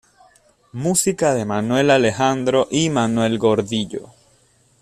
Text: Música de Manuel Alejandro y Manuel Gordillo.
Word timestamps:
Música 0.73 1.35
de 1.35 1.45
Manuel 1.45 1.91
Alejandro 1.91 2.67
y 2.71 2.89
Manuel 2.89 3.37
Gordillo. 3.37 4.09